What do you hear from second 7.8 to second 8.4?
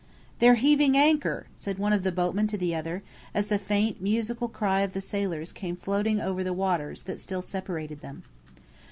them.